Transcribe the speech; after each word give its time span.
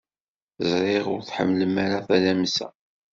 Ẓriɣ 0.69 1.05
ur 1.13 1.21
tḥemmlem 1.23 1.75
ara 1.83 1.97
tadamsa. 2.07 2.67